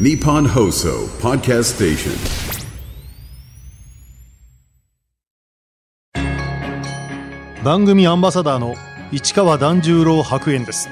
[0.00, 2.12] Nippon Hoso Podcast Station.
[7.62, 8.74] 番組アンバサダーの
[9.12, 10.88] 市川團十郎白猿です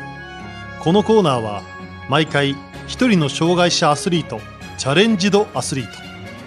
[0.81, 1.63] このコーナーは
[2.11, 2.55] 毎回
[2.89, 4.39] 一人の障害者アスリート
[4.77, 5.87] チャレンジドアスリー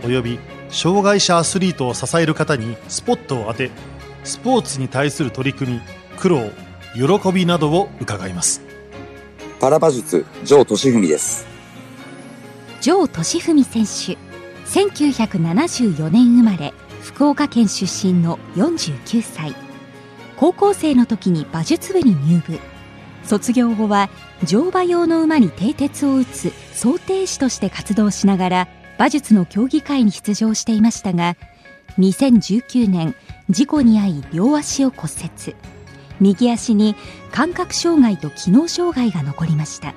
[0.01, 0.38] トおよび
[0.70, 3.71] 障害者アスリートを支える方にスポットを当て
[4.23, 5.81] スポーツに対する取り組み
[6.17, 6.51] 苦労
[6.93, 8.61] 喜びなどを伺います
[9.59, 11.52] パラ馬術、城俊文です。
[12.84, 14.17] 城俊文選手。
[14.66, 19.55] 1974年生まれ福岡県出身の49歳。
[20.35, 22.59] 高校生の時に馬術部に入部。
[23.23, 24.09] 卒業後は
[24.43, 28.67] 乗馬用の馬に蹄鉄を打つ装蹄師として活動しながら
[28.98, 31.38] 馬術の競技会に出場していましたが
[31.99, 33.15] 2019年
[33.49, 35.55] 事故に遭い両足を骨折。
[36.20, 36.98] 右足に
[37.31, 39.93] 感覚障害と機能障害が残りました。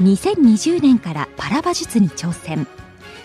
[0.00, 2.66] 2020年からパラ馬術に挑戦。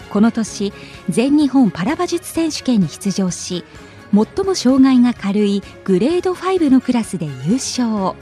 [0.10, 0.74] この年
[1.10, 3.64] 全日本パラ馬術選手権に出場し
[4.12, 8.16] 最も障害が軽いグレード5のクラスで優勝。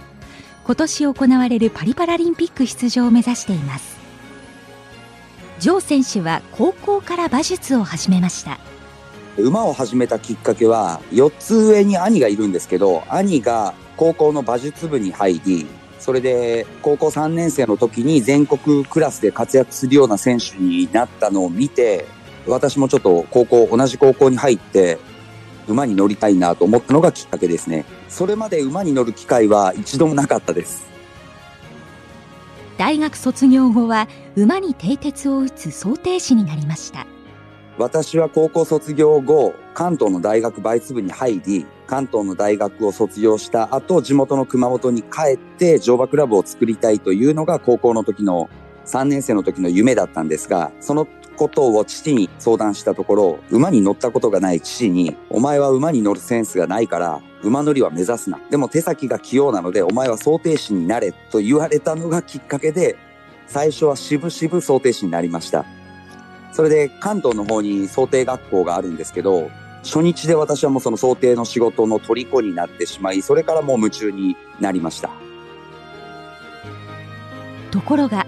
[0.65, 3.97] 今年行われるパリパラリンピック出場を目指しています。
[5.59, 8.59] ジ選手は高校から馬術を始めました。
[9.37, 15.67] 馬を始めたきっかけは、4つ上に兄がいるんですけど、兄が高校の馬術部に入り、
[15.99, 22.05] それで高校3年生の時に全国クラスで活躍するような選手になったのを見て、
[22.45, 24.99] 私もちょっと高校、同じ高校に入って、
[25.67, 27.85] 馬に乗りたいなと思ったのがきっかけですね。
[28.07, 30.87] それまで馬に乗る機会は一度もなかったです。
[32.77, 37.07] 大学卒業後は馬に蹄鉄を打つ装蹄師になりました
[37.77, 48.49] 私は高校卒業後、関東の大学馬術部に入り、関東の大学を卒業した後、地元の熊本に帰って乗馬クラブを作りたいというのが高校の時の
[48.85, 58.39] 3年生の時の夢だったんですが、そのことを父に相談したところ、馬に乗ったことがない父に、お前は馬に乗るセンスがないから、馬乗りは目指すな。
[58.49, 62.97] でも手先が器用なので、お前は想定士になれと言われたのがきっかけで、
[63.45, 65.63] 最初は渋々想定士になりました。
[66.51, 69.49] それで関東の方に想定学校があるんですけど、
[69.83, 75.09] 初日で私はもうその想定の仕事の虜になってしまい、それからもう夢中になりました。
[77.71, 78.25] ところが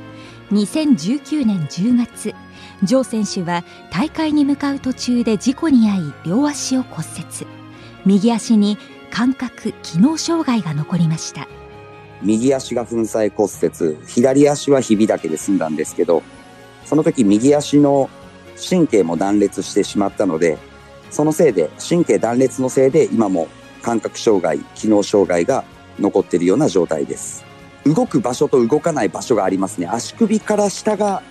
[0.52, 2.36] 2019年10月
[2.84, 7.48] ジョー選手は大会に向かう途中で事故に遭い両足を骨折
[8.06, 8.78] 右足に
[9.12, 11.48] 感覚機能障害が残りました
[12.22, 16.22] 右足が粉砕骨折、左足はひびだけで済んだんですけど、
[16.86, 18.10] その時右足の
[18.70, 20.58] 神経も断裂してしまったので、
[21.12, 23.48] そのせいで、神経断裂のせいで今も
[23.82, 25.64] 感覚障害、機能障害が
[26.00, 27.46] 残っているような状態です。
[27.86, 29.88] 動く場所と動かない場所がありますね。
[29.88, 31.24] 足首から下が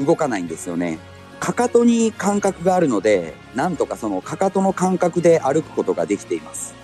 [0.00, 0.98] 動かないんですよね。
[1.40, 6.74] かかとに感覚があるので、なんとかそのかかとの感覚で歩くことができています。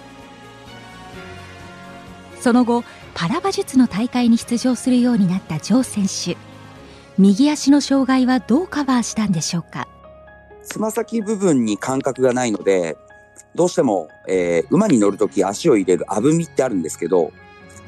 [2.41, 6.53] その後パラ馬術の大会に出場するようになったジョー選手
[7.17, 9.87] 右足の障害はどうカバーしたんでしょうか？
[10.65, 12.97] つま先部分に感覚がないので、
[13.55, 17.33] どうしても、えー馬に乗るとき足を入れるあぶみってあるんですけど、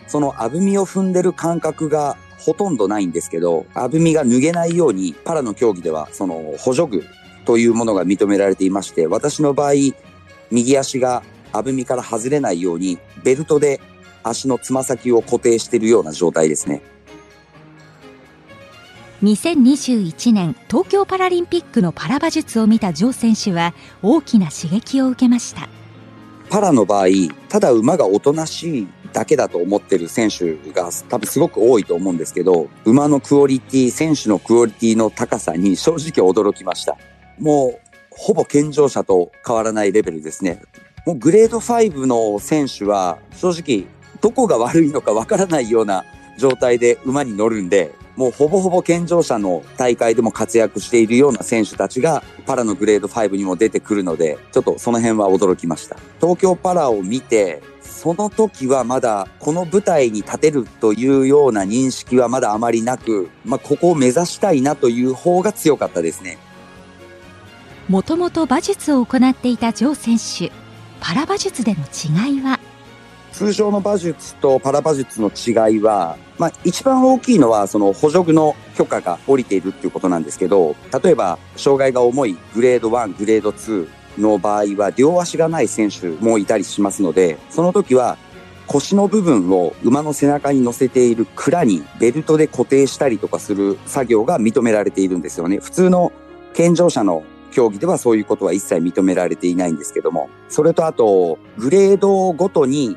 [0.06, 7.04] そのあぶみを踏んでる感覚がほとんどないんですけど、あぶみが脱げないように、パラの競技では、その補助具
[7.44, 9.72] というものが認められていまして、私の場合、
[10.52, 13.80] 右足があぶみから外れないように、ベルトで
[14.22, 16.82] 足のつま先を固定しているような状態ですね。
[19.22, 23.72] 2021年東京パラリンピックのパラ馬術を見たジョー選手は
[24.02, 25.68] 大きな刺激を受けました
[26.50, 27.06] パラの場合、
[27.48, 36.96] ただ馬がおとなしいだけだと思ってる選手が多分すごく多いと思うんですけど、馬のクオリティ、選手のクオリティの高さに正直驚きました。
[37.38, 40.62] もう、ほぼ健常者と変わらないレベルですね。
[41.04, 43.86] もうグレード5の選手は正直
[44.20, 46.04] どこが悪いのかわからないような
[46.38, 55.96] 状態で馬に乗るんで、もうほぼほぼ健常者の大会でも活躍しているような選手たちがパラのグレード5にも出てくるので、ちょっとその辺は驚きました。
[56.20, 66.38] 東京パラを見て、その時はまだこの舞台に立てるというような認識はまだあまりなく、まあ、ここを目指したいなという方が強かったですね。
[67.88, 70.52] もともと馬術を行っていたジョー選手
[71.00, 72.58] パラ馬術での違いは？
[73.36, 80.74] 通常の馬術とパラ馬術の違いは、まあ、一番大きいのは、その補助具の許可が下りているっていうことなんですけど、
[81.04, 88.16] 例えば、障害が重いグレード1、グレード2の場合は、両足がない選手もいたりしますので、その時は、
[88.68, 95.58] 腰の部分を馬の背中に乗せている蔵にベルトで固定したりとかする作業が認められているんですよね。
[95.58, 96.10] 普通の
[96.54, 102.96] 健常者の競技ではそういうことは一切認められていないんですけども、それとあと、グレードごとに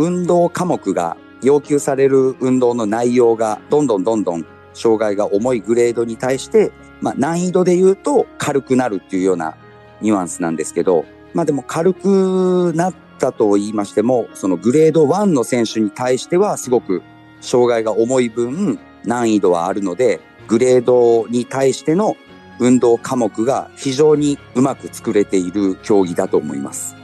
[0.00, 9.58] 運動科目が要求される運動の内容がどんどんどんどん障害が重いグレードに対して、まあ難易度で言うと軽くなるっていうような
[10.00, 11.04] ニュアンスなんですけど、
[11.34, 17.02] まあでも軽くなったと言いましても、そのグレード1の選手に対してはすごく
[17.42, 22.16] 障害が重い分難易度はあるので、グレードに対しての
[22.58, 26.99] 運動科目が非常にうまく作れている競技だと思います。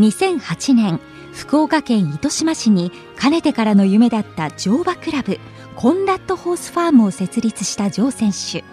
[0.00, 0.98] 2008年、
[1.34, 5.38] 福岡県糸島市にかねてからの夢だった乗馬クラブ
[5.76, 8.64] コンラッドホースファームを設立したジョー選手。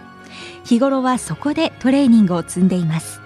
[0.64, 3.20] 日頃はそこでトレーニングを積んでいます。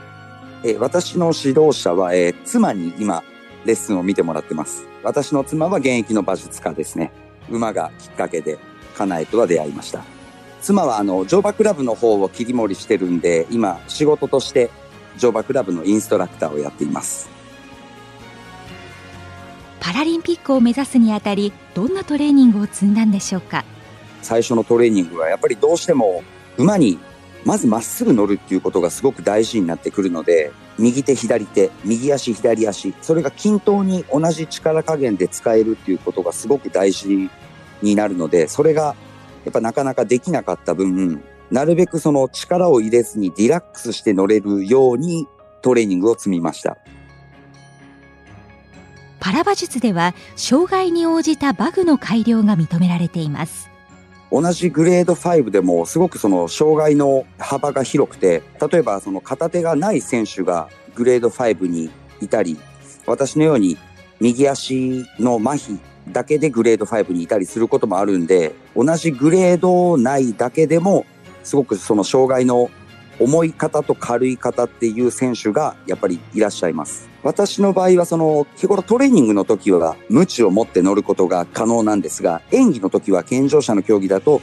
[0.64, 3.22] え私の指導者は、え、妻に今
[3.64, 4.84] レッスンを見てもらってます。
[5.04, 7.12] 私の妻は現役の馬術家ですね。
[7.48, 8.58] 馬がきっかけで
[8.96, 10.02] 家内とは出会いました。
[10.60, 14.70] 妻はあの乗馬クラブの方を切り盛りしてるんで今仕事として
[15.18, 17.41] 乗馬クラブのインストラクターをやっています。
[19.82, 23.64] パラリンピックを目指すにあたりどんなトレーニングを積んだんでしょうか？
[24.22, 26.22] 最初のトレーニングはやっぱりどうしても
[26.56, 27.00] 馬に
[27.44, 37.28] まずまっすぐ乗るっていうことがすごく大事になってくるので右手左手右足左足それが均等に同じ力加減で使えるっていうことがすごく大事
[37.82, 38.94] になるのでそれが
[39.44, 45.26] やっぱなかなかできなかった分なるべくその力を入れずにリラックスして乗れるように
[45.60, 46.78] トレーニングを積みました。
[49.22, 53.70] パラ馬術では障害に応じたバグの改良が認められています
[54.32, 58.42] 同じグレード5でもすごくその障害の幅が広くて
[58.72, 62.58] 例えばその片手がない選手がグレード5にいたり
[63.06, 63.78] 私のように
[64.18, 65.78] 右足の麻痺
[66.10, 71.06] だけでグレード5にいたりすることもあるんで同じグレード内だけでも
[71.44, 72.70] すごくその障害の
[73.20, 77.11] 重い方と軽い方っていう選手がやっぱりいらっしゃいます。
[77.22, 84.42] 私の場合はその日頃トレーニングの時は無知を持って乗ることが可能なんですが、演技の時は健常者の競技だと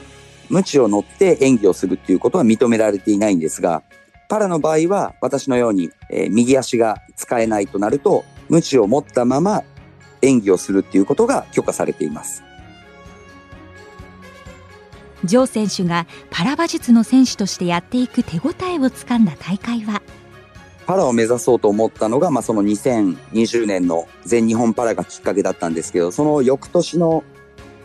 [0.49, 3.83] 無知を乗って演技をするっていうことは認められていないんですが、
[4.29, 9.63] パラの場合は私のように、えー、右足が使えないとなると、無知を持ったまま
[10.21, 12.43] 演技をするっていうことが許可されています。
[15.25, 20.01] ジョー選手がパラ馬術の選手としてやっていく手応えをつかんだ大会は
[20.89, 27.23] パラを目指そうと思ったのが、まあ、その2020年の全日本パラがきっかけだったんですけど、その翌年の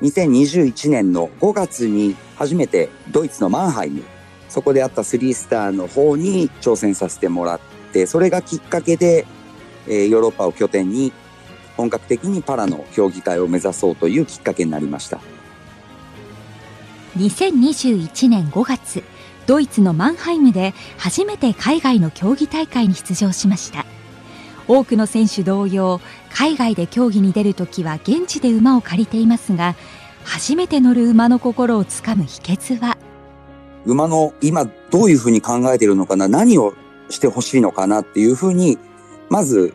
[0.00, 4.04] 2021年の5月に初めてドイツのマンハイム、
[4.48, 7.60] そこであった3スターの方に挑戦させてもらっ
[7.92, 9.26] て、それがきっかけで、
[9.86, 11.12] えー、ヨーロッパを拠点に
[11.76, 15.20] 本格的にパラの競技会を目指そうというきっかけになりました。
[17.18, 19.04] 2021年5月
[19.46, 23.84] ドイツのマンハイムで初めて海外の競技大会に出場しました
[24.66, 26.00] 多くの選手同様
[26.32, 29.74] 海外で競技に出るときは現地で馬を借りていますが
[30.24, 32.96] 初めて乗る馬の心をつかむ秘訣は？
[33.84, 36.72] 馬の今どういうふうに考えているのかな何を
[37.10, 38.78] してほしいのかなっていうふうに
[39.28, 39.74] まず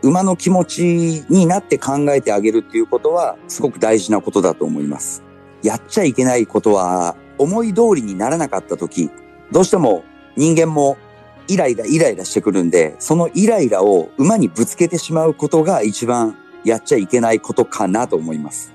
[0.00, 0.82] 馬の気持ち
[1.28, 5.22] になって考えてあげるっていうことはすごく大事なことだと思います。
[5.62, 9.10] やっちゃいけないことは思い通りにならなかった時、
[9.52, 10.04] どうしても
[10.36, 10.96] 人間も
[11.48, 18.72] イライライライラしてくるんで、そのイライラを馬にぶつけてしまうことが一番やっちゃいけないことかなと思います。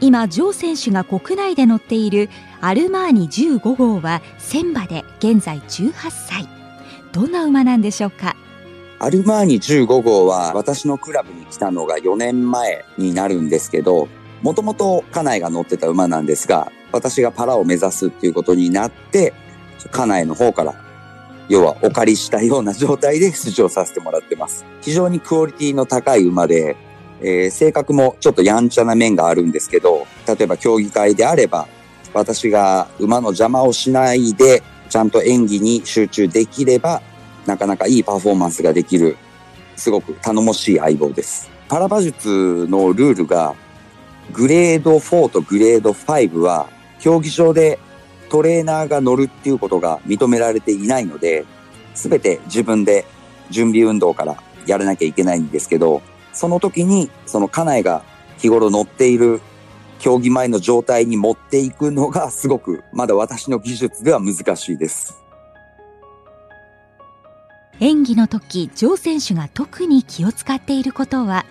[0.00, 2.28] 今、ジョー選手が国内で乗っている
[2.60, 6.48] アルマーニ15号は1000馬で現在18歳。
[7.12, 8.36] どんな馬なんでしょうか？
[8.98, 14.08] アルマーニ15号は私のクラブに来たのが4年前になるんですけど、
[14.44, 19.32] もともと家内が乗ってた馬なんですが、私がパラを目指すっていうことになって、
[19.90, 20.74] 家内の方から、
[21.48, 24.66] 要はお借りしたような状態で 出場させてもらってます。
[24.82, 26.76] 非常にクオリティの高い馬で、
[27.22, 31.66] えー、性格もちょっとやんちゃな面があるんですけど、例えば競技会であれば、
[32.12, 37.00] 私が馬の邪魔をしないで、ちゃんと演技に集中できれば、
[37.46, 39.16] なかなかいいパフォーマンスができる、
[39.74, 41.50] すごく頼もしい相棒です。
[41.66, 43.54] パラ馬術のルールが、
[44.32, 46.68] グレード4とグレード5は、
[47.00, 47.78] 競技場で
[48.30, 51.44] トレーナーが乗るっていうことが認められていないので、
[51.94, 53.04] すべて自分で
[53.50, 56.02] 準備運動からやらなきゃいけないんですけど、
[56.32, 58.02] その時に、その家内が
[58.38, 59.40] 日頃乗っている
[60.00, 65.14] 競技前の状態に持っていくのがすごくまだ私の技術では難しいです。
[67.80, 71.44] 演技の時ジョー選手が特に気を使っていることは？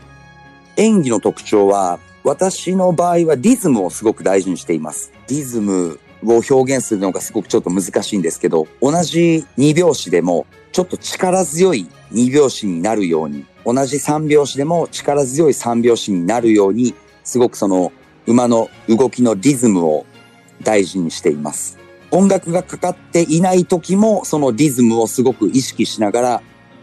[0.77, 5.11] 演技の特徴は、私の場合はリズムをすごく大事にしています。
[5.27, 17.91] リズムを表現するのがすごくちょっと難しいんですけど、同じ2拍子でもちょっと力強い2拍子になるように、同じ3拍子でも力強い3拍子になるように、すごくその
[18.25, 20.05] 馬の動きのリズムを
[20.61, 21.77] 大事にしています。
[22.09, 26.41] 音楽がかかっていない時もそのリズムをすごく意識しながら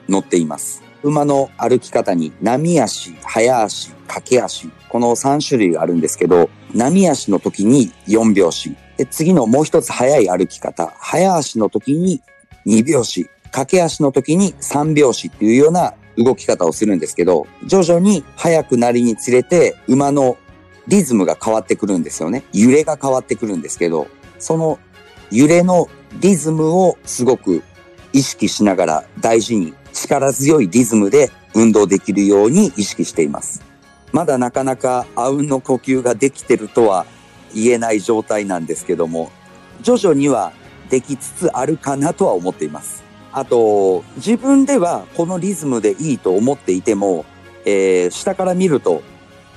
[0.08, 0.82] 乗っています。
[1.02, 12.20] 馬の歩き方に波足、早足、駆け足、この3種類があるんですけど、波足の時に4拍子、で次のもう一つ早い歩き方、早足の時に
[12.66, 20.36] 2拍子、駆け足の時に3拍子っていうような動き方をするんですけど、徐々に速くなりにつれて馬の
[20.86, 22.44] リズムが変わってくるんですよね。
[22.52, 24.06] 揺れが変わってくるんですけど、
[24.38, 24.78] その
[25.30, 25.88] 揺れの
[26.20, 27.62] リズムをすごく
[28.12, 33.62] 意識しながら大事に力強いリズムで運動できるように意識しています。
[34.12, 37.06] まだなかなかあうんの呼吸ができてるとは
[37.54, 39.30] 言えない状態なんですけども、
[39.82, 40.52] 徐々には
[40.88, 43.02] できつつあるかなとは思っています。
[43.32, 47.24] あと、自分ではこのリズムでいいと思っていても、
[47.64, 49.02] えー下から見ると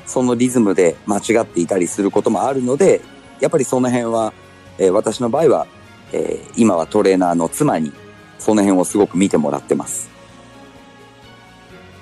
[0.05, 3.01] そのリズムで間違っていたりすることもあるので、
[3.39, 4.33] やっぱりその辺は、
[4.77, 5.67] えー私の場合は、
[6.11, 7.91] えー今はトレーナーの妻に
[8.37, 10.12] その辺をすごく見てもらってます。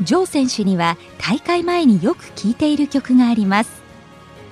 [0.01, 3.81] ジョー選手には大会前によく聴いている曲があります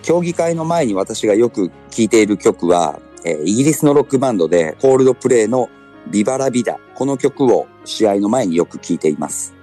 [0.01, 5.69] 競技会の前に私がよく聴いている曲は、えイギリスのロックバンドでコールドプレイの
[6.07, 6.79] ビバラビダ。
[6.95, 9.53] この曲を試合の前によく聴いています。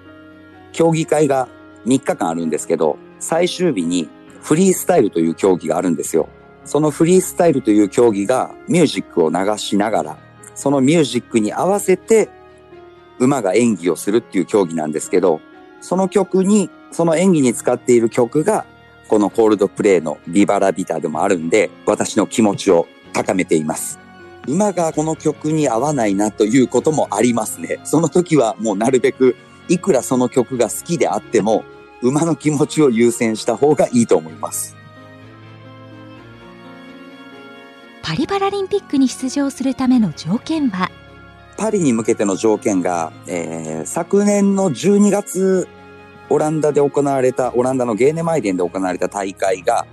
[0.72, 1.48] 競技会が
[1.86, 4.08] 3日間あるんですけど、最終日に
[4.42, 6.28] フリースタイルという競技があるんですよ。
[6.64, 10.18] そのフリースタイルという競技がミュージックを流しながら、
[10.54, 12.28] そのミュージックに合わせて
[13.18, 15.40] 馬が演技をするっていう競技なんですけど、
[15.80, 18.64] その曲に、その演技に使っている曲が
[19.08, 23.98] このコールドプレイのビバラビタでもあるんで、私の気持ちを高めています。
[24.46, 27.80] 馬がこの曲に合わないなということもありますね。
[27.84, 29.36] その時はもうなるべく、
[29.68, 31.64] いくらその曲が好きであっても、
[32.02, 34.76] 馬の気持ちを優先した方がいいと思います。
[38.02, 40.90] パリパラリンピックに出場するための条件は
[41.56, 45.68] パリに向けての条件が、えー昨年の12月、
[46.28, 49.86] オランダで行われた、オランダのゲーネマイデンで行われた大会が、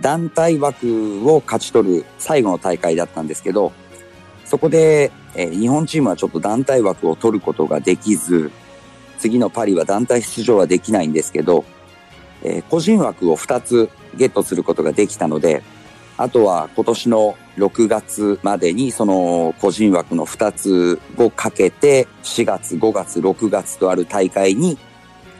[0.00, 3.72] 団体枠を勝ち取る最後の大会だったんですけど、
[4.44, 8.50] そこで、えー日本チームはちょっと団体枠を取ることができず、
[9.18, 11.64] 次のパリは団体出場はできないんですけど、
[12.42, 15.62] えー個人枠を2つゲットすることができたので、
[16.20, 24.76] あとは今年の6月までにその個人枠の2つをかけて4月、5月、6月とある大会に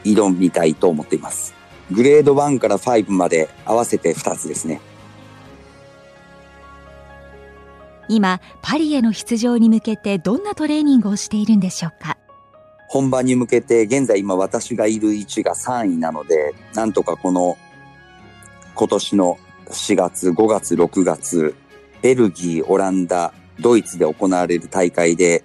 [0.04, 1.52] 挑みたいと思っています。
[1.90, 4.80] グレード1から5まで合わせて2つですね。
[8.08, 12.16] 今パリへの出場に向けてどんなトレーニングをしているんでしょうか？
[12.88, 17.58] 本番に向けて現在今私がいる位置が3位なので、なんとかこの
[18.74, 19.38] 今年の
[19.70, 21.54] 4月、5月、6月、
[22.02, 25.42] ベルギー、オランダ、ドイツで行われる大会で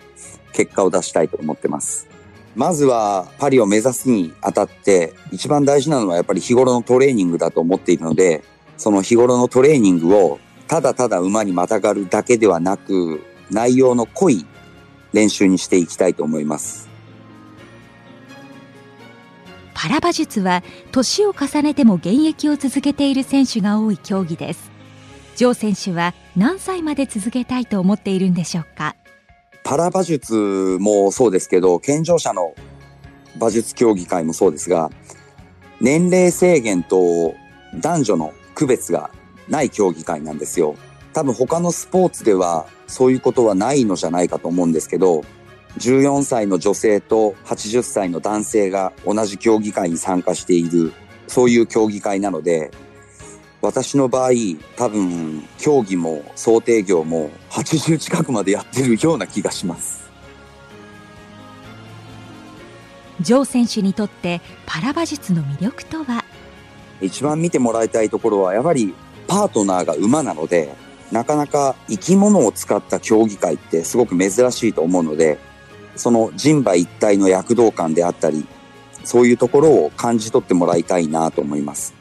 [0.53, 2.07] 結果を出したいと思ってます。
[2.55, 8.43] まずはパリを目指すにあたって一番大事なのはやっぱり日頃のトレーニングだと思っているので、
[8.77, 14.45] その日頃のトレーニングをただただ馬にまたがるだけではなく、内容の濃い
[15.11, 16.92] 練習にしていきたいと思います。
[19.83, 20.63] パラ馬術は
[20.93, 24.71] 年を重ねても現役を続けている選手が多い競技です
[25.35, 28.95] ジョー選手は何歳まで続けたいと思っているんでしょうか？
[29.65, 32.55] パラ馬術もそうですけど、健常者の
[33.35, 34.89] 馬術競技会もそうですが、
[35.81, 37.35] 年齢制限と
[37.81, 39.09] 男女の区別が
[39.49, 40.75] ない競技会なんですよ。
[41.11, 45.25] 多分他のスポーツではそういうことはないのじゃないかと思うんですけど、
[45.77, 50.93] 14歳の女性と80歳の男性が同じ競技会に参加している、
[51.27, 52.71] そういう競技会なので、
[53.61, 54.31] 私の場合、
[54.75, 60.03] 多分、競技も想定業も80近くまでやってるような気がします。
[63.21, 66.25] ジョー選手にとってパラ馬術の魅力とは？
[66.99, 68.93] 一番見てもらいたいところは、やはり
[69.27, 70.75] パートナーが馬なので、
[71.11, 75.39] なかなか生き物を使った競技会ってすごく珍しいと思うので、
[75.95, 78.45] その人馬一体の躍動感であったり、
[79.03, 81.93] そういうところを感じ取ってもらいたいなと思います。